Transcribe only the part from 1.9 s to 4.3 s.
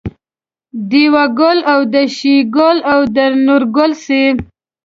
د شیګل او د نورګل سي